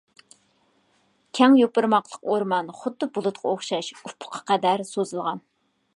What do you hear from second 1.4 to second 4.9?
يوپۇرماقلىق ئورمان خۇددى بۇلۇتقا ئوخشاش-ئۇپۇققا قەدەر